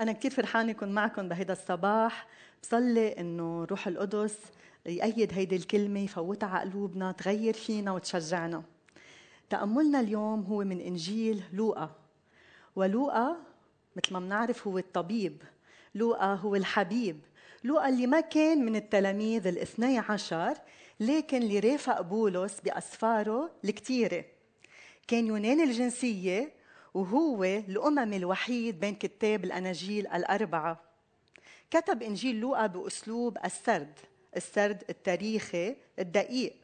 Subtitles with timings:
[0.00, 2.26] أنا كثير فرحانة أكون معكم بهيدا الصباح.
[2.62, 4.38] بصلي إنه روح القدس
[4.86, 8.62] يأيد هيدي الكلمة يفوتها على قلوبنا تغير فينا وتشجعنا.
[9.50, 11.90] تأملنا اليوم هو من إنجيل لوقا.
[12.76, 13.36] ولوقا
[13.96, 15.42] مثل ما بنعرف هو الطبيب
[15.94, 17.20] لوقا هو الحبيب.
[17.64, 20.54] لوقا اللي ما كان من التلاميذ الاثني عشر
[21.00, 24.24] لكن اللي رافق بولس بأسفاره الكتيرة.
[25.08, 26.52] كان يوناني الجنسية
[26.94, 30.80] وهو الأمم الوحيد بين كتاب الأناجيل الأربعة.
[31.70, 33.98] كتب إنجيل لوقا بأسلوب السرد
[34.36, 36.54] السرد التاريخي الدقيق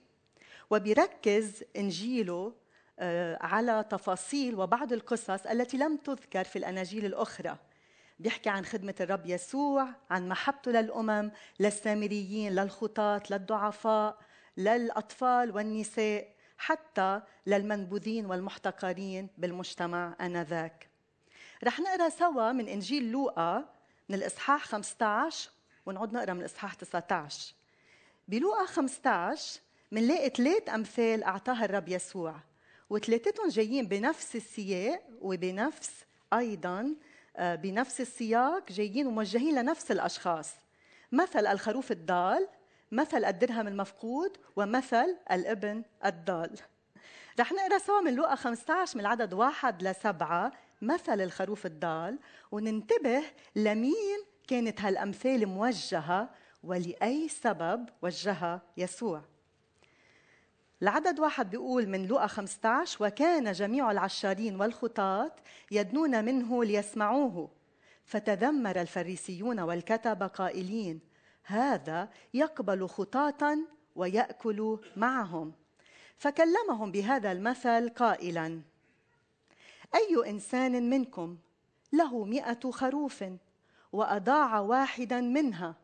[0.70, 2.52] وبيركز إنجيله
[2.98, 7.56] آه، على تفاصيل وبعض القصص التي لم تذكر في الأناجيل الأخرى.
[8.18, 14.18] بيحكي عن خدمة الرب يسوع عن محبته للأمم للسامريين للخطاة للضعفاء
[14.56, 16.28] للأطفال والنساء.
[16.60, 20.88] حتى للمنبوذين والمحتقرين بالمجتمع آنذاك.
[21.64, 23.74] رح نقرأ سوا من إنجيل لوقا
[24.08, 25.50] من الإصحاح 15
[25.86, 27.54] ونعود نقرأ من الإصحاح 19
[28.28, 29.60] بلوقا 15
[29.92, 32.34] منلاقي ثلاث أمثال أعطاها الرب يسوع
[32.90, 35.90] وثلاثتهم جايين بنفس السياق وبنفس
[36.32, 36.94] أيضا
[37.36, 40.54] آه، بنفس السياق جايين وموجهين لنفس الأشخاص.
[41.12, 42.48] مثل الخروف الضال
[42.92, 46.58] مثل الدرهم المفقود ومثل الابن الضال.
[47.40, 50.52] رح نقرأ سوا من لوقا 15 من العدد واحد لسبعة
[50.82, 52.18] مثل الخروف الضال
[52.52, 53.22] وننتبه
[53.56, 54.18] لمين
[54.48, 56.30] كانت هالأمثال موجهة
[56.64, 59.22] ولأي سبب وجهها يسوع.
[60.82, 65.32] العدد واحد بيقول من لوقا 15 وكان جميع العشارين والخطاة
[65.70, 67.50] يدنون منه ليسمعوه
[68.04, 71.00] فتذمر الفريسيون والكتب قائلين
[71.44, 73.58] هذا يقبل خطاة
[73.96, 75.52] ويأكل معهم.
[76.16, 78.60] فكلمهم بهذا المثل قائلا
[79.94, 81.38] أي إنسان منكم؟
[81.92, 83.24] له مئة خروف
[83.92, 85.74] وأضاع واحدا منها.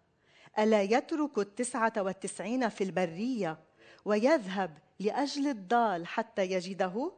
[0.59, 3.59] ألا يترك التسعة والتسعين في البرية
[4.05, 7.13] ويذهب لأجل الضال حتى يجده؟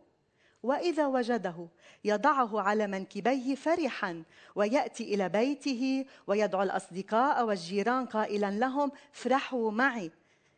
[0.63, 1.69] وإذا وجده
[2.05, 4.23] يضعه على منكبيه فرحا
[4.55, 10.11] ويأتي إلى بيته ويدعو الأصدقاء والجيران قائلا لهم افرحوا معي.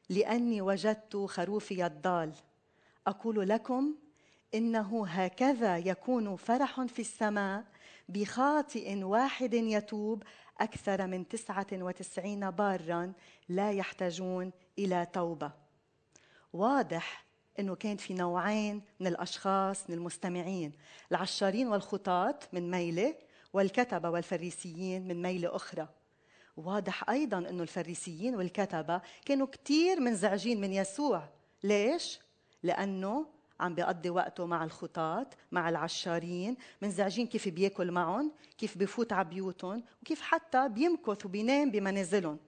[0.08, 2.32] لأني وجدت خروفي الضال.
[3.06, 3.94] أقول لكم
[4.54, 7.64] إنه هكذا يكون فرح في السماء
[8.08, 10.22] بخاطئ واحد يتوب
[10.60, 13.12] أكثر من تسعة وتسعين بارا
[13.48, 15.50] لا يحتاجون إلى توبة.
[16.52, 20.72] واضح؟ إنه كان في نوعين من الأشخاص من المستمعين
[21.10, 23.14] العشارين والخطاة من ميلة
[23.52, 25.88] والكتبة والفريسيين من ميلة أخرى.
[26.56, 31.28] واضح أيضا إنه الفريسيين والكتبة كانوا كثير منزعجين من يسوع.
[31.62, 32.20] ليش؟
[32.62, 33.26] لأنه
[33.60, 39.84] عم بيقضي وقته مع الخطاة مع العشارين منزعجين كيف بياكل معهم كيف بفوت على بيوتهم
[40.02, 42.38] وكيف حتى بيمكث وبينام بمنازلهم.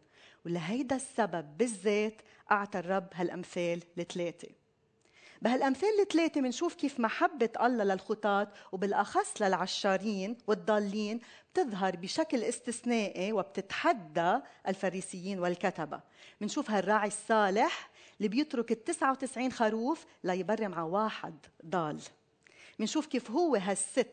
[0.47, 4.49] ولهيدا السبب بالذات أعطى الرب هالأمثال الثلاثة.
[5.43, 11.21] بهالأمثال الثلاثه بنشوف كيف محبة الله للخطاة وبالأخص للعشارين والضالين
[11.53, 14.39] بتظهر بشكل استثنائي وبتتحدى
[14.69, 16.01] الفريسيين والكتبة.
[16.41, 21.35] بنشوف هالراعي الصالح اللي بيترك ال 99 خروف ليبرم على واحد
[21.67, 22.01] ضال.
[22.79, 24.09] بنشوف كيف هو هالست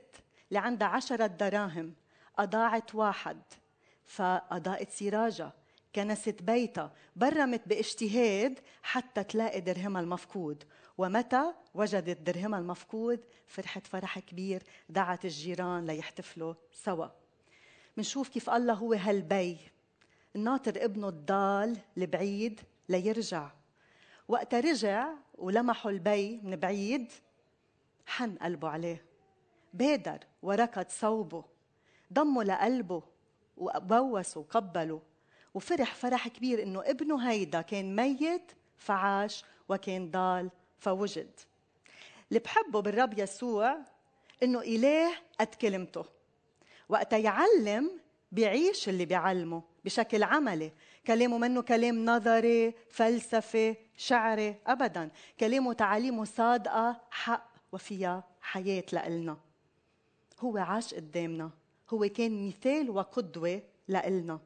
[0.50, 1.94] اللي عندها عشرة دراهم
[2.40, 3.42] أضاعت واحد
[4.06, 5.54] فأضاءت سراجها
[5.96, 10.64] كنست بيتها برمت بإجتهاد حتى تلاقي درهمها المفقود.
[11.00, 17.08] ومتى وجدت درهمها المفقود؟ فرحت فرح كبير دعت الجيران ليحتفلوا سوا.
[17.98, 19.58] منشوف كيف الله هو هالبي.
[20.36, 23.50] الناطر ابنه الضال البعيد ليرجع.
[24.28, 25.08] وقت رجع
[25.38, 27.12] ولمحوا البي من بعيد
[28.06, 29.06] حن قلبه عليه.
[29.74, 31.44] بادر وركض صوبه
[32.14, 33.04] ضمه لقلبه
[33.58, 35.02] وبوسه وقبله.
[35.54, 41.32] وفرح فرح كبير إنه ابنه هيدا كان ميت فعاش وكان ضال فوجد.
[42.30, 43.78] اللي بحبه بالرب يسوع
[44.44, 46.06] إنه إله قد كلمته.
[46.90, 47.92] وقت يعلم
[48.32, 50.72] بيعيش اللي بيعلمه بشكل عملي.
[51.08, 55.10] كلامه منه كلام نظري فلسفي شعري ابدا.
[55.40, 59.38] كلامه تعاليمه صادقة حق وفيها حياة لإلنا.
[60.40, 61.52] هو عاش قدامنا.
[61.90, 64.40] هو كان مثال وقدوة لإلنا.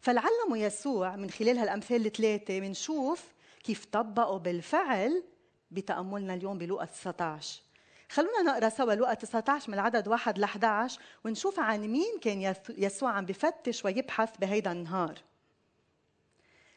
[0.00, 3.24] فالعلموا يسوع من خلال هالأمثال الثلاثة بنشوف
[3.64, 5.24] كيف طبقوا بالفعل
[5.70, 7.62] بتأملنا اليوم بلوقا 19
[8.10, 13.10] خلونا نقرأ سوا لوقا 19 من العدد 1 ل 11 ونشوف عن مين كان يسوع
[13.10, 15.18] عم بفتش ويبحث بهيدا النهار.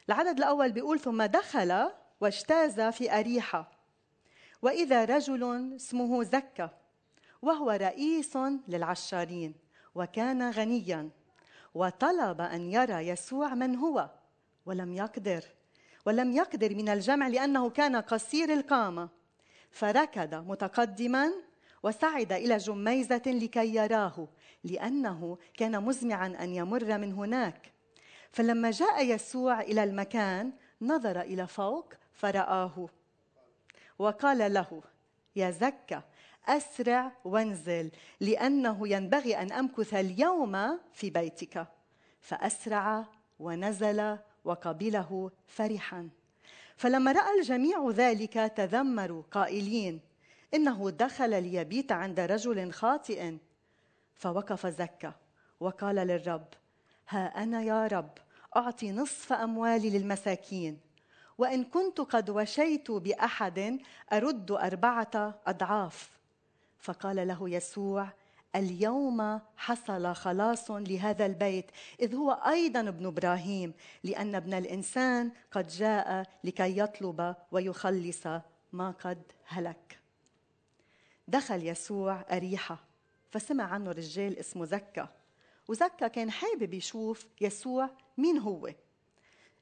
[0.08, 1.90] العدد الأول بيقول ثم دخل
[2.20, 3.70] واجتاز في أريحة
[4.62, 6.70] وإذا رجل اسمه زكا
[7.42, 8.36] وهو رئيس
[8.68, 9.54] للعشارين
[9.94, 11.10] وكان غنيا
[11.74, 14.10] وطلب أن يرى يسوع من هو
[14.66, 15.44] ولم يقدر.
[16.06, 19.08] ولم يقدر من الجمع لأنه كان قصير القامة.
[19.70, 21.32] فركض متقدما
[21.82, 24.28] وصعد إلى جميزة لكي يراه
[24.64, 27.72] لأنه كان مزمعا أن يمر من هناك.
[28.30, 30.52] فلما جاء يسوع إلى المكان
[30.82, 32.88] نظر إلى فوق فرآه.
[33.98, 34.82] وقال له
[35.36, 36.02] يا زكا
[36.48, 37.90] أسرع وانزل
[38.20, 41.66] لأنه ينبغي أن أمكث اليوم في بيتك.
[42.20, 43.04] فأسرع
[43.38, 46.08] ونزل وقبله فرحا.
[46.76, 50.00] فلما رأى الجميع ذلك تذمروا قائلين
[50.54, 53.36] إنه دخل ليبيت عند رجل خاطئ.
[54.14, 55.12] فوقف زكا
[55.60, 56.46] وقال للرب
[57.08, 58.10] ها أنا يا رب
[58.56, 60.80] أعطي نصف أموالي للمساكين.
[61.38, 63.78] وإن كنت قد وشيت بأحد
[64.12, 66.10] أرد أربعة أضعاف.
[66.78, 68.08] فقال له يسوع
[68.56, 71.70] اليوم حصل خلاص لهذا البيت.
[72.00, 78.26] إذ هو أيضا ابن إبراهيم لأن ابن الإنسان قد جاء لكي يطلب ويخلص
[78.72, 79.98] ما قد هلك.
[81.28, 82.84] دخل يسوع أريحة
[83.30, 85.08] فسمع عنه رجال اسمه زكا.
[85.68, 88.70] وزكا كان حابب يشوف يسوع مين هو.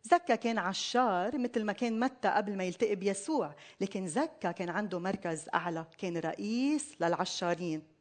[0.03, 4.99] زكا كان عشار مثل ما كان متى قبل ما يلتقي بيسوع لكن زكا كان عنده
[4.99, 8.00] مركز أعلى كان رئيس للعشارين.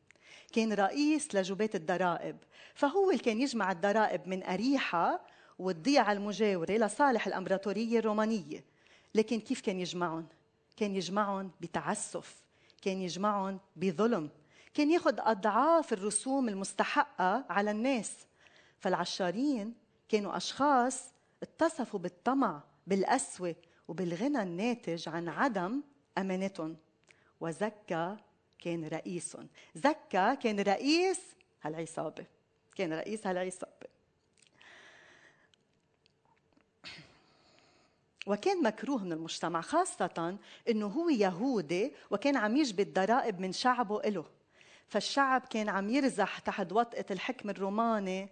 [0.49, 2.37] كان رئيس لجبات الضرائب
[2.73, 5.25] فهو اللي كان يجمع الضرائب من أريحة
[5.59, 8.63] والضيعة المجاورة لصالح الأمبراطورية الرومانية.
[9.15, 10.27] لكن كيف كان يجمعهم؟
[10.77, 12.43] كان يجمعهم بتعسف
[12.81, 14.29] كان يجمعهم بظلم
[14.73, 18.13] كان ياخذ أضعاف الرسوم المستحقة على الناس.
[18.79, 19.73] فالعشارين
[20.09, 21.13] كانوا أشخاص
[21.43, 23.55] اتصفوا بالطمع بالقسوة
[23.87, 25.81] وبالغنى الناتج عن عدم
[26.17, 26.77] أمانتهم.
[27.41, 28.17] وزكى
[28.59, 31.21] كان رئيسهم زكى كان رئيس
[31.61, 32.25] هالعصابة.
[32.75, 33.89] كان رئيس هالعصابة.
[38.27, 40.37] وكان مكروه من المجتمع خاصة
[40.69, 44.25] أنه هو يهودي وكان عم يجبي الضرائب من شعبه إله.
[44.87, 48.29] فالشعب كان عم يرزح تحت وطأة الحكم الروماني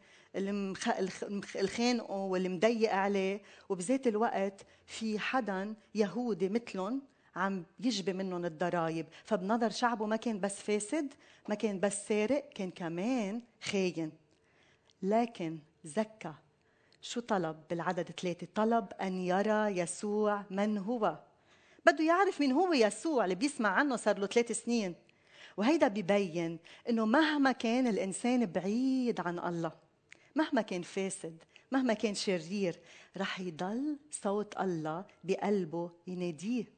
[1.55, 3.41] الخانقه واللي مضيق عليه.
[3.69, 7.01] وبذات الوقت في حدا يهودي مثلهم
[7.37, 11.13] عم يجبي منهم الضرائب فبنظر شعبه ما كان بس فاسد
[11.49, 14.11] ما كان بس سارق كان كمان خاين.
[15.01, 16.33] لكن زكى.
[17.01, 21.19] شو طلب بالعدد ثلاثة؟ طلب أن يرى يسوع من هو.
[21.85, 24.95] بده يعرف مين هو يسوع اللي بيسمع عنه صار له ثلاث سنين.
[25.57, 29.71] وهيدا ببين إنه مهما كان الإنسان بعيد عن الله
[30.35, 32.79] مهما كان فاسد مهما كان شرير
[33.17, 36.76] رح يضل صوت الله بقلبه يناديه.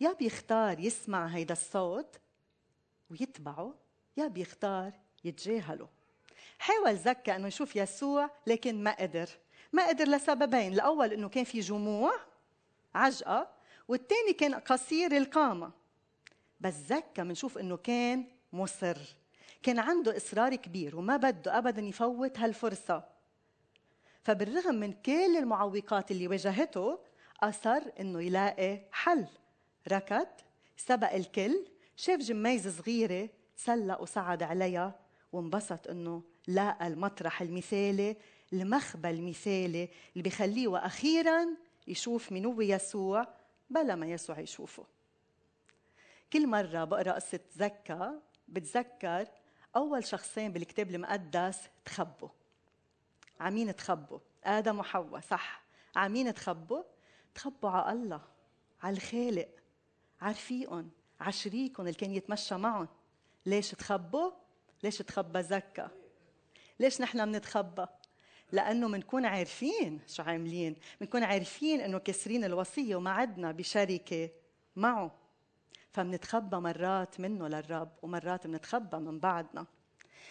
[0.00, 2.16] يا بيختار يسمع هيدا الصوت
[3.10, 3.74] ويتبعه
[4.16, 4.92] يا بيختار
[5.24, 5.88] يتجاهله.
[6.58, 9.28] حاول زكى إنه يشوف يسوع لكن ما قدر.
[9.72, 10.72] ما قدر لسببين.
[10.72, 12.12] الأول إنه كان في جموع
[12.94, 13.50] عجقة
[13.88, 15.70] والثاني كان قصير القامة.
[16.60, 18.98] بس زكى بنشوف إنه كان مصر
[19.62, 23.04] كان عنده إصرار كبير وما بده ابدا يفوت هالفرصة.
[24.22, 26.98] فبالرغم من كل المعوقات اللي واجهته
[27.42, 29.26] أصر إنه يلاقي حل.
[29.88, 30.26] ركض
[30.76, 31.66] سبق الكل
[31.96, 34.98] شاف جميزه صغيرة تسلق وصعد عليها
[35.32, 38.16] وانبسط إنه لاقى المطرح المثالي
[38.52, 41.46] المخبى المثالي اللي بخليه وأخيرا
[41.86, 43.28] يشوف من هو يسوع
[43.70, 44.86] بلا ما يسوع يشوفه.
[46.32, 49.26] كل مرة بقرأ قصة زكا بتذكر
[49.76, 52.28] أول شخصين بالكتاب المقدس تخبوا.
[53.40, 55.62] عمين تخبوا؟ آدم وحواء صح.
[55.96, 56.82] عمين تخبوا؟
[57.34, 58.20] تخبوا على الله
[58.82, 59.48] على الخالق.
[60.20, 62.88] على شريكهم اللي كان يتمشى معهم
[63.46, 64.30] ليش تخبوا؟
[64.82, 65.90] ليش تخبى زكا؟
[66.80, 67.86] ليش نحن بنتخبى؟
[68.52, 74.30] لأنه بنكون عارفين شو عاملين، بنكون عارفين إنه كسرين الوصية وما عدنا بشركة
[74.76, 75.14] معه
[75.92, 79.66] فمنتخبى مرات منه للرب ومرات منتخبى من بعضنا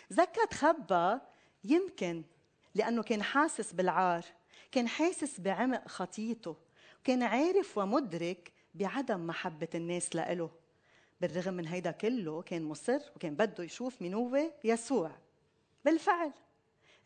[0.10, 1.19] زكا تخبى
[1.63, 2.24] يمكن
[2.75, 4.25] لأنه كان حاسس بالعار
[4.72, 6.55] كان حاسس بعمق خطيته
[7.03, 10.50] كان عارف ومدرك بعدم محبة الناس لإله.
[11.22, 15.12] بالرغم من هيدا كله كان مصر وكان بده يشوف مين هو يسوع.
[15.86, 16.32] بالفعل.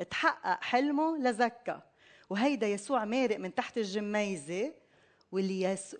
[0.10, 1.82] تحقق حلمه لزكا.
[2.30, 4.74] وهيدا يسوع مارق من تحت الجميزة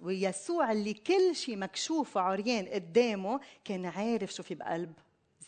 [0.02, 4.94] ويسوع اللي كل شيء مكشوف وعريان قدامه كان عارف شو في بقلب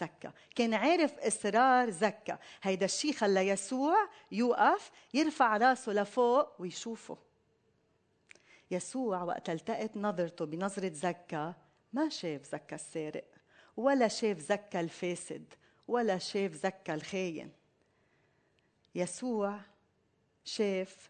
[0.02, 0.34] زكا.
[0.56, 2.40] كان عارف اسرار زكا.
[2.62, 7.18] هيدا الشيء خلى يسوع يوقف يرفع راسه لفوق ويشوفه.
[8.72, 11.54] يسوع وقت التقت نظرته بنظرة زكا
[11.94, 13.26] ما شاف زكا السارق
[13.78, 15.54] ولا شاف زكا الفاسد
[15.88, 17.52] ولا شاف زكى الخاين.
[18.96, 19.60] يسوع
[20.44, 21.10] شاف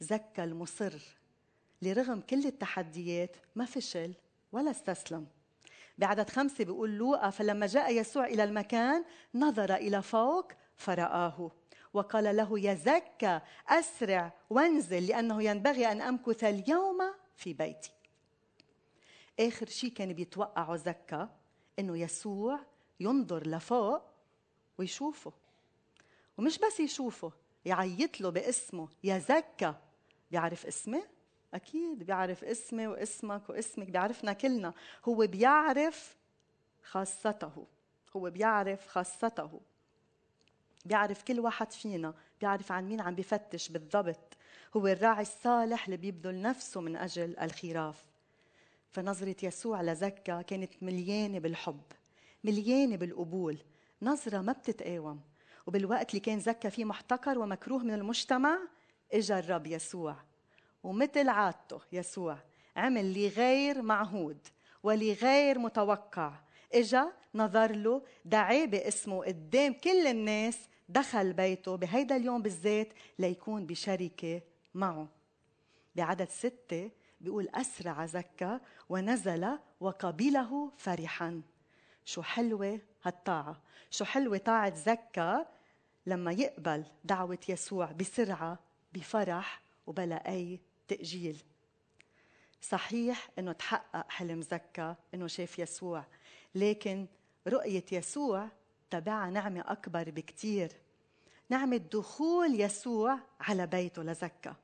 [0.00, 0.94] زكى المصر
[1.82, 4.14] لرغم كل التحديات ما فشل
[4.52, 5.26] ولا استسلم.
[5.98, 11.50] بعدد خمسة بيقول لوقا فلما جاء يسوع إلى المكان نظر إلى فوق فرآه.
[11.96, 16.98] وقال له يا زكى أسرع وانزل لأنه ينبغي أن أمكث اليوم
[17.36, 17.90] في بيتي.
[19.40, 21.28] آخر شيء كان بيتوقعه زكى
[21.78, 22.60] إنه يسوع
[23.00, 24.02] ينظر لفوق
[24.78, 25.32] ويشوفه.
[26.38, 27.32] ومش بس يشوفه
[27.64, 29.74] يعيط له باسمه يا زكى
[30.30, 31.02] بيعرف اسمه؟
[31.54, 34.74] أكيد بيعرف اسمي واسمك واسمك بيعرفنا كلنا.
[35.04, 36.16] هو بيعرف
[36.82, 37.66] خاصته.
[38.16, 39.60] هو بيعرف خاصته.
[40.86, 44.36] بيعرف كل واحد فينا بيعرف عن مين عم بفتش بالضبط.
[44.76, 48.04] هو الراعي الصالح اللي بيبذل نفسه من أجل الخراف.
[48.90, 51.82] فنظرة يسوع لزكا كانت مليانة بالحب
[52.44, 53.58] مليانة بالقبول.
[54.02, 55.20] نظرة ما بتتقاوم.
[55.66, 58.58] وبالوقت اللي كان زكا فيه محتقر ومكروه من المجتمع
[59.12, 60.16] اجى الرب يسوع.
[60.82, 62.38] ومثل عادته يسوع
[62.76, 64.38] عمل لغير معهود
[64.82, 66.32] ولغير متوقع.
[66.74, 72.88] إجا نظر له دعاه باسمه قدام كل الناس دخل بيته بهيدا اليوم بالذات
[73.18, 74.42] ليكون بشركة
[74.74, 75.08] معه.
[75.96, 76.90] بعدد ستة
[77.20, 81.42] بيقول أسرع زكا ونزل وقبله فرحا.
[82.04, 83.60] شو حلوة هالطاعة.
[83.90, 85.46] شو حلوة طاعة زكا
[86.06, 88.58] لما يقبل دعوة يسوع بسرعة
[88.92, 91.42] بفرح وبلا أي تأجيل.
[92.60, 96.04] صحيح إنه تحقق حلم زكا إنه شاف يسوع
[96.54, 97.06] لكن
[97.48, 98.48] رؤية يسوع
[98.90, 100.72] تبعها نعمة أكبر بكتير.
[101.48, 104.56] نعمة دخول يسوع على بيته لزكا.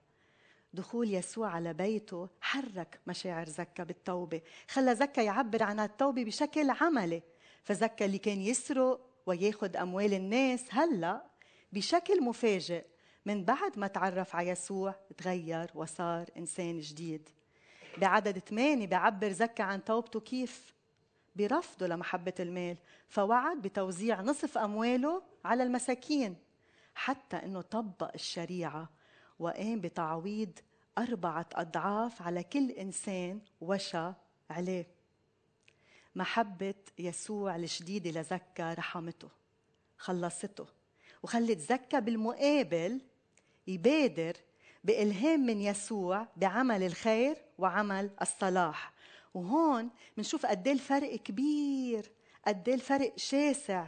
[0.74, 4.40] دخول يسوع على بيته حرك مشاعر زكا بالتوبة.
[4.68, 7.22] خلى زكا يعبر عن التوبة بشكل عملي.
[7.64, 11.24] فزكا اللي كان يسرق وياخد أموال الناس هلأ
[11.72, 12.84] بشكل مفاجئ
[13.26, 17.28] من بعد ما تعرف على يسوع تغير وصار إنسان جديد.
[17.98, 20.74] بعدد ثمانية بعبر زكا عن توبته كيف؟
[21.36, 22.76] برفضه لمحبة المال
[23.08, 26.36] فوعد بتوزيع نصف أمواله على المساكين
[26.94, 28.88] حتى أنه طبق الشريعة
[29.38, 30.58] وقام بتعويض
[30.98, 34.12] أربعة أضعاف على كل إنسان وشى
[34.50, 34.86] عليه
[36.14, 39.28] محبة يسوع الشديدة لزكا رحمته
[39.98, 40.66] خلصته
[41.22, 43.00] وخلت زكا بالمقابل
[43.66, 44.36] يبادر
[44.84, 48.91] بإلهام من يسوع بعمل الخير وعمل الصلاح.
[49.34, 52.10] وهون بنشوف قد إيه الفرق كبير
[52.46, 53.86] قد إيه الفرق شاسع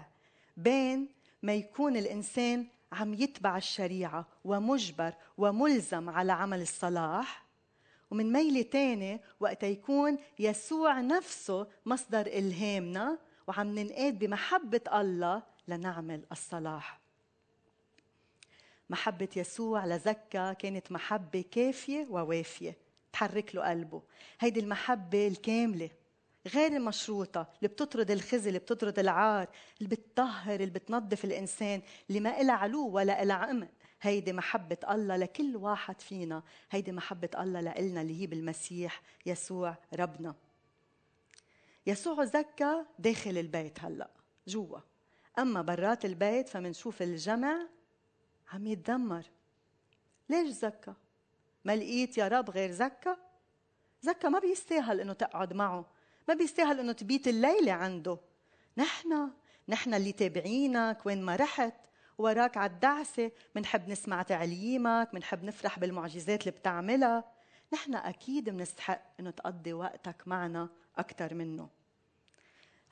[0.57, 1.09] بين
[1.43, 7.45] ما يكون الإنسان عم يتبع الشريعة ومجبر وملزم على عمل الصلاح
[8.11, 17.01] ومن ميلة تانية وقت يكون يسوع نفسه مصدر إلهامنا وعم ننقاد بمحبة الله لنعمل الصلاح.
[18.91, 22.77] محبة يسوع لزكا كانت محبة كافية ووافية.
[23.15, 24.03] تحرك له قلبه.
[24.41, 25.91] هيدي المحبة الكاملة
[26.47, 32.41] غير المشروطة اللي بتطرد الخزي اللي بتطرد العار اللي بتطهر اللي بتنظف الإنسان اللي ما
[32.41, 33.69] إلها علو ولا إلها عمق
[34.03, 36.43] هيدي محبة الله لكل واحد فينا.
[36.71, 40.35] هيدي محبة الله لإلنا اللي هي بالمسيح يسوع ربنا.
[41.87, 44.11] يسوع زكى داخل البيت هلأ
[44.49, 44.79] جوا.
[45.39, 47.69] أما برات البيت فمنشوف الجمع
[48.53, 49.27] عم يتدمر.
[50.29, 50.95] ليش زكى؟
[51.65, 53.17] ما لقيت يا رب غير زكى
[54.03, 55.87] زكى ما بيستاهل إنه تقعد معه
[56.29, 58.19] ما بيستاهل إنه تبيت الليلة عنده.
[58.77, 59.31] نحن
[59.69, 61.75] نحن اللي تابعينك وين ما رحت
[62.19, 67.25] وراك على الدعسة منحب نسمع تعليمك منحب نفرح بالمعجزات اللي بتعملها.
[67.73, 70.69] نحن أكيد منستحق إنه تقضي وقتك معنا
[70.99, 71.69] أكثر منه.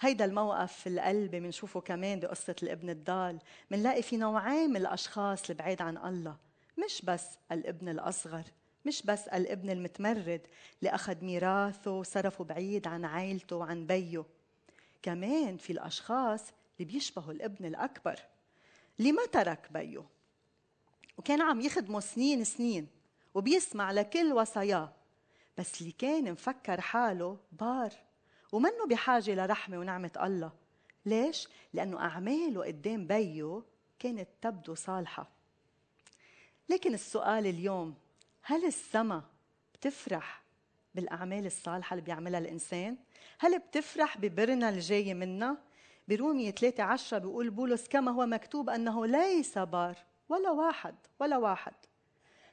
[0.00, 3.38] هيدا الموقف في القلب بنشوفه كمان بقصة الابن الضال.
[3.70, 6.36] منلاقي في نوعين من الأشخاص البعيد عن الله
[6.84, 8.44] مش بس الابن الأصغر.
[8.84, 10.40] مش بس الابن المتمرد
[10.78, 14.24] اللي أخذ ميراثه وصرفه بعيد عن عائلته وعن بيه
[15.02, 18.20] كمان في الأشخاص اللي بيشبهوا الابن الأكبر.
[18.98, 20.04] اللي ما ترك بيه؟
[21.18, 22.86] وكان عم يخدمه سنين سنين
[23.34, 24.92] وبيسمع لكل وصاياه
[25.58, 27.92] بس اللي كان مفكر حاله بار
[28.52, 30.52] ومنه بحاجة لرحمة ونعمة الله.
[31.06, 33.62] ليش؟ لأنه أعماله قدام بيه
[33.98, 35.30] كانت تبدو صالحة.
[36.68, 37.94] لكن السؤال اليوم
[38.42, 39.22] هل السما
[39.75, 40.42] بتفرح
[40.94, 42.96] بالأعمال الصالحة اللي بيعملها الإنسان؟
[43.38, 45.56] هل بتفرح ببرنا الجاي منا؟
[46.08, 49.96] برومية 3 10 بيقول بولس كما هو مكتوب أنه ليس بار
[50.28, 51.75] ولا واحد ولا واحد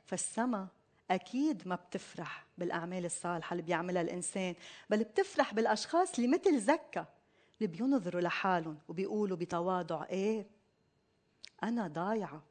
[0.05, 0.67] فالسما
[1.12, 4.55] أكيد ما بتفرح بالأعمال الصالحة اللي بيعملها الإنسان
[4.89, 7.05] بل بتفرح بالأشخاص اللي مثل زكا
[7.62, 10.46] اللي بينظروا لحالهم وبيقولوا بتواضع إيه
[11.63, 12.43] أنا ضايعة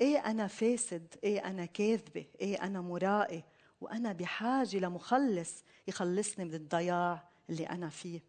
[0.00, 3.44] إيه أنا فاسد؟ إيه أنا كاذبة؟ إيه أنا مرائي؟
[3.80, 8.22] وأنا بحاجة لمخلص يخلصني من الضياع اللي أنا فيه.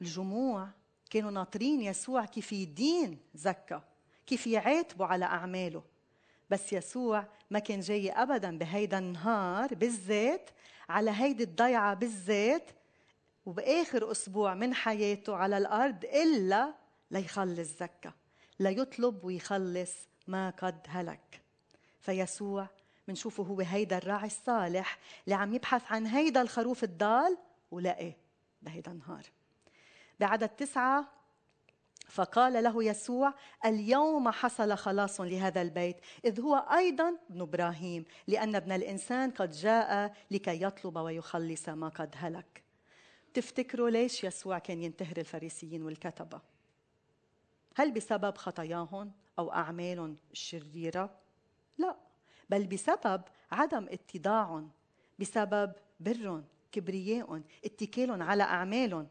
[0.00, 0.68] الجموع
[1.10, 3.80] كانوا ناطرين يسوع كيف يدين زكى
[4.26, 5.82] كيف يعاتبوا على أعماله.
[6.50, 10.50] بس يسوع ما كان جاي ابدا بهيدا النهار بالذات
[10.88, 12.70] على هيدي الضيعة بالذات
[13.46, 16.74] وبآخر أسبوع من حياته على الأرض إلا
[17.10, 18.12] ليخلص زكى
[18.60, 19.92] ليطلب ويخلص
[20.26, 21.42] ما قد هلك.
[22.00, 22.68] فيسوع
[23.08, 27.38] منشوفه هو هيدا الراعي الصالح اللي عم يبحث عن هيدا الخروف الضال
[27.70, 28.12] ولقي
[28.62, 29.22] بهيدا النهار.
[30.20, 31.08] بعدد تسعة
[32.08, 38.72] فقال له يسوع اليوم حصل خلاص لهذا البيت إذ هو أيضا ابن إبراهيم لأن ابن
[38.72, 42.62] الإنسان قد جاء لكي يطلب ويخلص ما قد هلك.
[43.34, 46.40] تفتكروا ليش يسوع كان ينتهر الفريسيين والكتبة؟
[47.76, 51.18] هل بسبب خطاياهم؟ أو أعمالهم الشريرة؟
[51.78, 51.96] لا
[52.50, 53.22] بل بسبب
[53.52, 54.70] عدم اتضاعهم
[55.18, 59.08] بسبب برهم كبريائهم اتكالهم على أعمالهم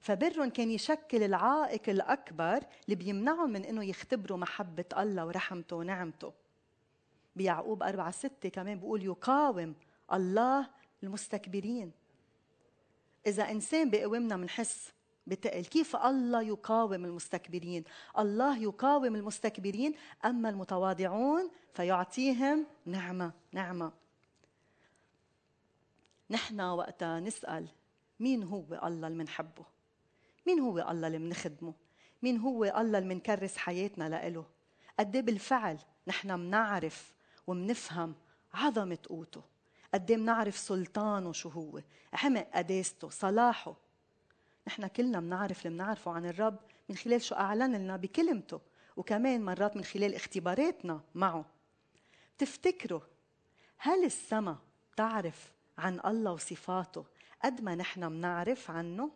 [0.00, 6.32] فبرهم كان يشكل العائق الأكبر اللي بيمنعهم من إنه يختبروا محبة الله ورحمته ونعمته.
[7.36, 9.74] بيعقوب أربعة ستة كمان بيقول يقاوم
[10.12, 10.70] الله
[11.02, 11.92] المستكبرين.
[13.26, 14.92] إذا إنسان بيقومنا منحس
[15.26, 17.84] بتقل كيف الله يقاوم المستكبرين؟
[18.18, 23.92] الله يقاوم المستكبرين أما المتواضعون فيعطيهم نعمة نعمة.
[26.30, 27.68] نحن وقتها نسأل
[28.20, 29.64] مين هو الله اللي منحبه؟
[30.46, 31.74] مين هو الله اللي منخدمه؟
[32.22, 34.44] مين هو الله اللي منكرس حياتنا لإله؟
[34.98, 37.14] قد إيه بالفعل نحن منعرف
[37.46, 38.14] ومنفهم
[38.54, 39.42] عظمة قوته؟
[39.94, 41.80] قد منعرف سلطانه شو هو؟
[42.12, 43.85] عمق قداسته؟ صلاحه؟
[44.66, 46.58] نحن كلنا بنعرف اللي بنعرفه عن الرب
[46.88, 48.60] من خلال شو أعلن لنا بكلمته
[48.96, 51.44] وكمان مرات من خلال اختباراتنا معه
[52.38, 53.00] تفتكروا
[53.78, 54.56] هل السماء
[54.96, 57.04] تعرف عن الله وصفاته
[57.44, 59.10] قد ما نحن بنعرف عنه؟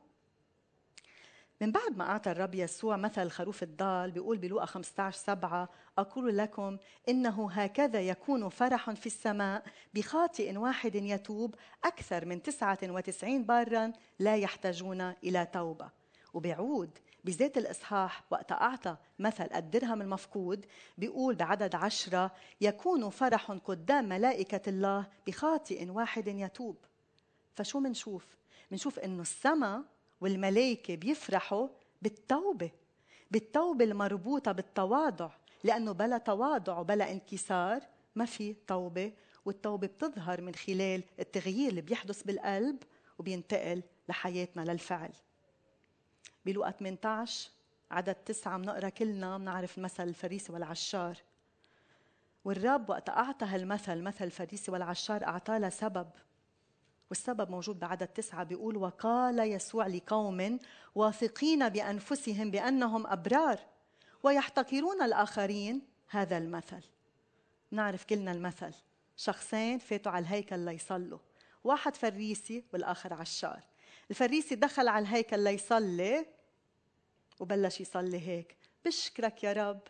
[1.60, 5.68] من بعد ما أعطى الرب يسوع مثل الخروف الضال بيقول بلوقا 15 7
[5.98, 9.62] أقول لكم إنه هكذا يكون فرح في السماء
[9.94, 15.90] بخاطئ واحد يتوب أكثر من 99 بارا لا يحتاجون إلى توبة
[16.34, 20.66] وبيعود بذات الإصحاح وقت أعطى مثل الدرهم المفقود
[20.98, 26.76] بيقول بعدد عشرة يكون فرح قدام ملائكة الله بخاطئ واحد يتوب
[27.54, 28.26] فشو منشوف؟
[28.70, 29.82] منشوف إنه السماء
[30.20, 31.68] والملائكة بيفرحوا
[32.02, 32.70] بالتوبة
[33.30, 35.30] بالتوبة المربوطة بالتواضع
[35.64, 37.82] لأنه بلا تواضع وبلا انكسار
[38.14, 39.12] ما في توبة
[39.44, 42.82] والتوبة بتظهر من خلال التغيير اللي بيحدث بالقلب
[43.18, 45.10] وبينتقل لحياتنا للفعل.
[46.46, 47.50] بلوقا 18
[47.90, 51.16] عدد تسعة بنقرا كلنا بنعرف مثل الفريسي والعشار.
[52.44, 56.10] والرب وقت أعطى هالمثل مثل الفريسي والعشار أعطاه لسبب.
[57.10, 60.58] والسبب موجود بعدد تسعة بيقول وقال يسوع لقوم
[60.94, 63.58] واثقين بأنفسهم بأنهم أبرار
[64.22, 66.82] ويحتقرون الآخرين هذا المثل.
[67.70, 68.74] نعرف كلنا المثل.
[69.16, 71.18] شخصين فاتوا على الهيكل ليصلوا.
[71.64, 73.60] واحد فريسي والآخر عشار
[74.10, 76.26] الفريسي دخل على الهيكل ليصلي
[77.40, 78.56] وبلش يصلي هيك.
[78.84, 79.80] بشكرك يا رب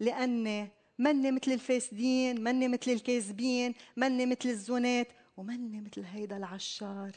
[0.00, 5.08] لأني مني مثل الفاسدين مني مثل الكاذبين مني مثل الزنات.
[5.36, 7.12] ومني مثل هيدا العشار.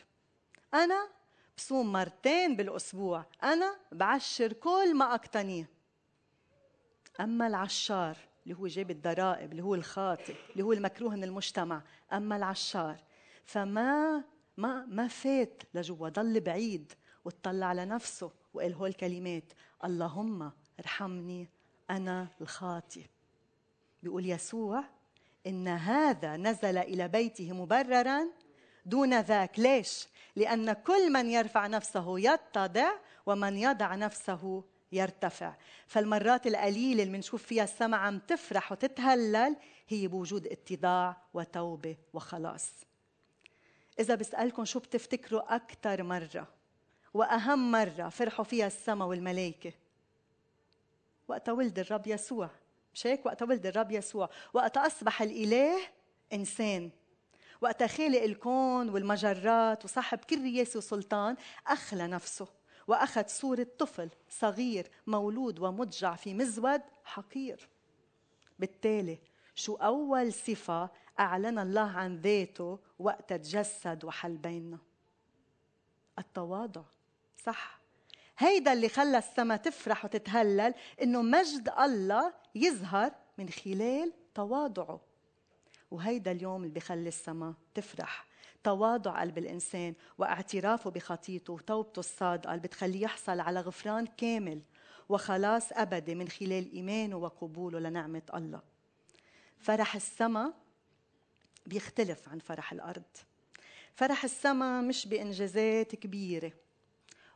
[0.73, 1.10] أنا
[1.58, 3.25] بصوم مرتين بالأسبوع.
[3.43, 5.69] أنا بعشر كل ما أقتنيه.
[7.19, 11.82] أما العشار اللي هو جاب الضرائب اللي هو الخاطئ اللي هو المكروه من المجتمع
[12.13, 13.03] أما العشار
[13.45, 14.23] فما
[14.58, 16.93] ما ما فات لجوا ضل بعيد
[17.25, 19.43] وطلع على نفسه وقال هول الكلمات
[19.86, 21.49] اللهم ارحمني
[21.89, 23.05] أنا الخاطئ.
[24.03, 24.84] بيقول يسوع
[25.50, 28.28] إن هذا نزل إلى بيته مبررا
[28.86, 29.60] دون ذاك.
[29.60, 32.92] ليش؟ لأن كل من يرفع نفسه يتضع
[33.26, 35.56] ومن يضع نفسه يرتفع.
[35.88, 39.56] فالمرات القليلة اللي بنشوف فيها السماء عم تفرح وتتهلل
[39.88, 42.72] هي بوجود اتضاع وتوبة وخلاص.
[44.00, 46.48] إذا بسألكم شو بتفتكروا أكثر مرة
[47.14, 49.74] وأهم مرة فرحوا فيها السماء والملائكة؟
[51.28, 52.50] وقت ولد الرب يسوع.
[52.93, 54.30] مش هيك وقت ولد الرب يسوع.
[54.54, 55.80] وقت أصبح الإله
[56.34, 56.89] إنسان.
[57.62, 61.36] وقت خالق الكون والمجرات وصاحب كل رياسة وسلطان
[61.67, 62.47] أخلى نفسه.
[62.88, 67.69] وأخذ صورة طفل صغير مولود ومضجع في مزود حقير.
[68.60, 69.17] بالتالي
[69.56, 74.78] شو أول صفة أعلن الله عن ذاته وقت تجسد وحل بيننا؟
[76.19, 76.84] التواضع.
[77.43, 77.79] صح.
[78.39, 85.02] هيدا اللي خلى السماء تفرح وتتهلل إنه مجد الله يظهر من خلال تواضعه.
[85.91, 88.25] وهيدا اليوم اللي بخلي السماء تفرح.
[88.63, 94.62] تواضع قلب الإنسان واعترافه بخطيته وتوبته الصادقة اللي بتخليه يحصل على غفران كامل
[95.10, 98.62] وخلاص أبدي من خلال إيمانه وقبوله لنعمة الله.
[99.60, 100.54] فرح السماء
[101.65, 103.04] بيختلف عن فرح الأرض.
[103.93, 106.52] فرح السماء مش بإنجازات كبيرة.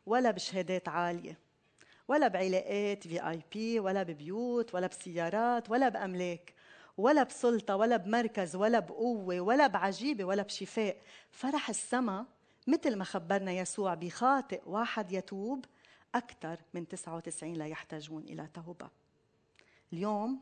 [0.06, 1.40] ولا بشهادات عالية
[2.08, 6.54] ولا بعلاقات في اي بي ولا ببيوت ولا بسيارات ولا بأملاك
[6.98, 11.02] ولا بسلطة ولا بمركز ولا بقوة ولا بعجيبة ولا بشفاء.
[11.32, 12.26] فرح السماء
[12.68, 15.66] مثل ما خبرنا يسوع بخاطئ واحد يتوب
[16.16, 18.90] أكثر من 99 لا يحتاجون إلى توبة.
[19.94, 20.40] اليوم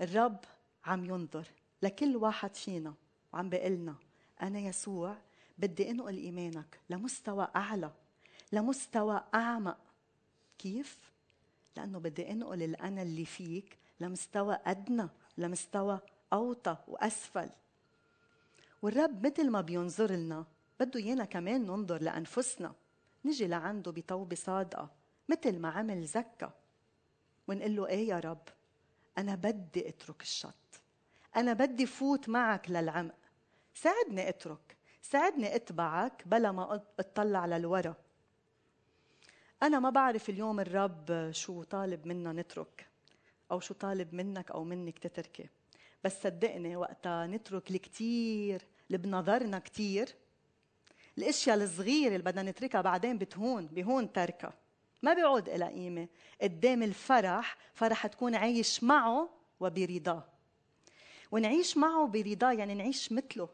[0.00, 0.38] الرب
[0.84, 1.48] عم ينظر
[1.82, 2.94] لكل واحد فينا
[3.32, 3.94] وعم بيقلنا
[4.42, 5.16] أنا يسوع
[5.58, 7.90] بدي أنقل إيمانك لمستوى أعلى.
[8.52, 9.78] لمستوى أعمق
[10.58, 11.12] كيف؟
[11.76, 16.00] لأنه بدي أنقل الأنا اللي فيك لمستوى أدنى لمستوى
[16.32, 17.50] أوطى وأسفل.
[18.82, 20.44] والرب مثل ما بينظر لنا
[20.80, 22.74] بده إيانا كمان ننظر لأنفسنا.
[23.24, 24.90] نجي لعنده بتوبة صادقة
[25.28, 26.52] مثل ما عمل زكا.
[27.48, 28.48] ونقول له إيه يا رب؟
[29.18, 30.54] أنا بدي أترك الشط.
[31.36, 33.14] أنا بدي فوت معك للعمق.
[33.74, 34.76] ساعدني أترك.
[35.02, 37.94] ساعدني أتبعك بلا ما أطلع للورا.
[39.62, 42.86] أنا ما بعرف اليوم الرب شو طالب منا نترك
[43.50, 45.48] أو شو طالب منك أو منك تتركي
[46.04, 50.14] بس صدقني وقتها نترك الكتير اللي بنظرنا كتير.
[51.18, 54.54] الأشياء الصغيرة اللي بدنا نتركها بعدين بتهون بهون تركها.
[55.02, 56.08] ما بيعود إلى قيمة.
[56.42, 59.28] قدام الفرح فرح تكون عايش معه
[59.60, 60.24] وبرضاه.
[61.32, 63.48] ونعيش معه برضاه يعني نعيش مثله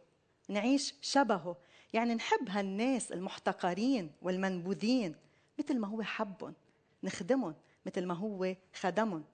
[0.49, 1.57] نعيش شبهه.
[1.93, 5.15] يعني نحب هالناس المحتقرين والمنبوذين.
[5.59, 6.55] مثل ما هو حبهم
[7.03, 7.55] نخدمهم
[7.87, 9.25] مثل ما هو خدمهم.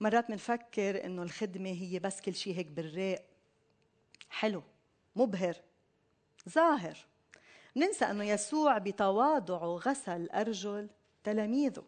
[0.00, 3.24] مرات بنفكر إنه الخدمة هي بس كل شيء هيك بالراق
[4.30, 4.62] حلو
[5.16, 5.56] مبهر
[6.48, 7.06] ظاهر.
[7.76, 10.88] ننسى إنه يسوع بتواضعه غسل أرجل
[11.24, 11.84] تلاميذه.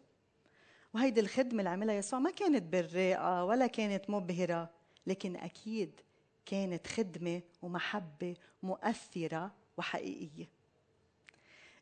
[0.93, 4.69] وهيدي الخدمة اللي عملها يسوع ما كانت بالراقه ولا كانت مبهرة
[5.07, 6.01] لكن أكيد
[6.45, 10.58] كانت خدمة ومحبة مؤثرة وحقيقية.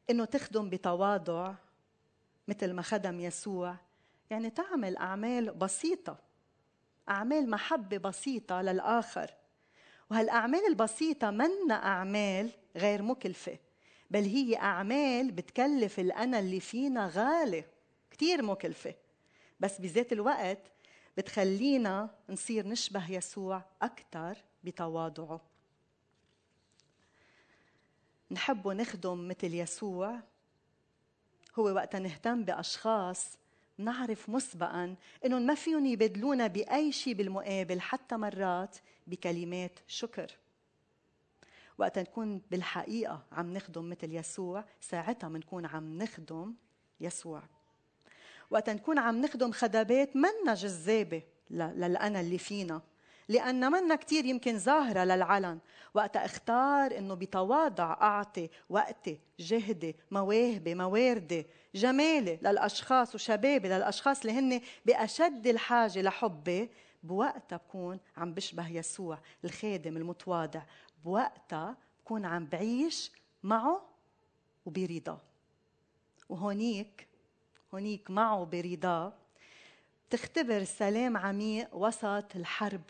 [0.09, 1.53] إنه تخدم بتواضع
[2.47, 3.75] مثل ما خدم يسوع.
[4.29, 6.17] يعني تعمل أعمال بسيطة
[7.09, 9.33] أعمال محبة بسيطة للآخر.
[10.11, 13.57] وهالأعمال البسيطة منا أعمال غير مكلفة
[14.11, 17.65] بل هي أعمال بتكلف الأنا اللي فينا غالي
[18.11, 18.95] كثير مكلفة.
[19.59, 20.71] بس بذات الوقت
[21.17, 25.41] بتخلينا نصير نشبه يسوع أكثر بتواضعه.
[28.31, 30.19] نحب ونخدم مثل يسوع.
[31.59, 33.37] هو وقتا نهتم بأشخاص
[33.77, 40.31] نعرف مسبقا إنهم ما فيهم يبدلونا بأي شيء بالمقابل حتى مرات بكلمات شكر.
[41.77, 46.53] وقت نكون بالحقيقة عم نخدم مثل يسوع ساعتها بنكون عم نخدم
[47.01, 47.43] يسوع.
[48.49, 52.81] وقت نكون عم نخدم خدمات منا جذابة للأنا اللي فينا.
[53.29, 55.59] لأن منا كتير يمكن ظاهرة للعلن.
[55.93, 64.61] وقت أختار أنه بتواضع أعطي وقتي جهدي مواهبي مواردي جمالي للأشخاص وشبابي للأشخاص اللي هن
[64.85, 66.69] بأشد الحاجة لحبي
[67.03, 70.61] بوقتها بكون عم بشبه يسوع الخادم المتواضع.
[71.05, 73.11] بوقتها بكون عم بعيش
[73.43, 73.81] معه
[74.65, 75.21] وبرضاه
[76.29, 77.07] وهونيك
[77.73, 79.13] هونيك معه برضاه
[80.09, 82.81] تختبر سلام عميق وسط الحرب.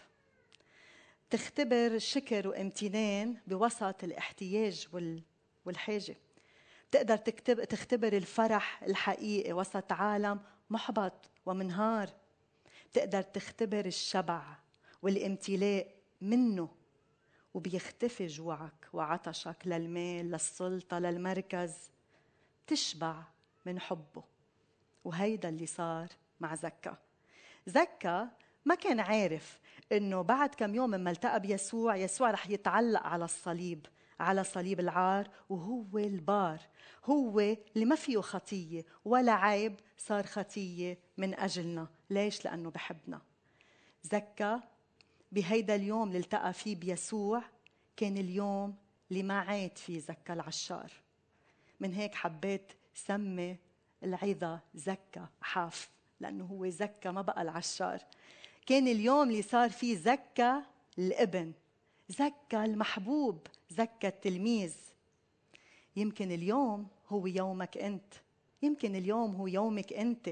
[1.30, 4.88] تختبر شكر وامتنان بوسط الاحتياج
[5.66, 6.16] والحاجة.
[6.92, 12.10] تقدر تكتب تختبر الفرح الحقيقي وسط عالم محبط ومنهار.
[12.94, 14.44] تقدر تختبر الشبع
[15.02, 16.70] والامتلاء منه
[17.54, 21.92] وبيختفي جوعك وعطشك للمال للسلطة للمركز.
[22.68, 23.24] تشبع
[23.66, 24.24] من حبه.
[25.04, 26.08] وهيدا اللي صار
[26.40, 26.98] مع زكا.
[27.66, 28.30] زكا
[28.68, 29.60] ما كان عارف
[29.92, 33.86] إنه بعد كم يوم لما التقى بيسوع يسوع رح يتعلق على الصليب
[34.20, 36.60] على صليب العار وهو البار
[37.06, 41.88] هو اللي ما فيه خطية ولا عيب صار خطية من أجلنا.
[42.10, 43.22] ليش؟ لأنه بحبنا.
[44.04, 44.60] زكى
[45.32, 47.44] بهيدا اليوم اللي التقى فيه بيسوع
[47.98, 48.76] كان اليوم
[49.12, 50.92] اللي ما عاد فيه زكى العشار.
[51.80, 53.58] من هيك حبيت سمي
[54.04, 58.00] العظة زكى حاف لأنه هو زكى ما بقى العشار.
[58.68, 60.62] كان اليوم اللي صار فيه زكى
[60.98, 61.52] الابن
[62.10, 64.76] زكى المحبوب زكى التلميذ.
[65.96, 68.14] يمكن اليوم هو يومك انت
[68.62, 70.30] يمكن اليوم هو يومك أنت.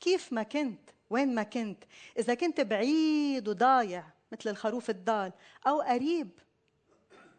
[0.00, 1.84] كيف ما كنت؟ وين ما كنت؟
[2.18, 5.32] إذا كنت بعيد وضايع مثل الخروف الضال
[5.66, 6.28] أو قريب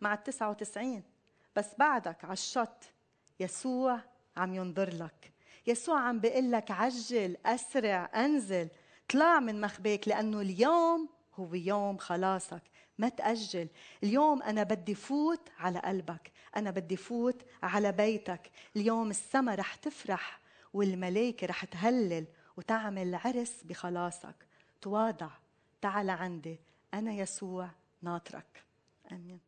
[0.01, 1.03] مع التسعة وتسعين
[1.55, 2.83] بس بعدك على الشط
[3.39, 3.99] يسوع
[4.37, 5.33] عم ينظر لك.
[5.67, 8.67] يسوع عم بيقول لك عجل أسرع أنزل.
[9.09, 12.61] طلع من مخبيك لأنه اليوم هو يوم خلاصك
[12.97, 13.67] ما تأجل.
[14.03, 18.51] اليوم أنا بدي فوت على قلبك أنا بدي فوت على بيتك.
[18.75, 20.39] اليوم السما رح تفرح
[20.73, 22.25] والملائكة رح تهلل
[22.57, 24.35] وتعمل عرس بخلاصك.
[24.81, 25.29] تواضع
[25.81, 26.59] تعال عندي
[26.93, 27.69] أنا يسوع
[28.01, 28.63] ناطرك.
[29.11, 29.46] آمين.